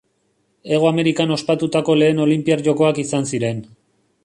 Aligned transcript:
Hego 0.75 0.87
Amerikan 0.91 1.35
ospatutako 1.35 1.97
lehen 2.01 2.23
olinpiar 2.25 2.65
jokoak 2.71 3.05
izan 3.07 3.31
ziren. 3.35 3.63